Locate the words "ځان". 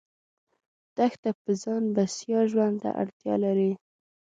1.61-1.83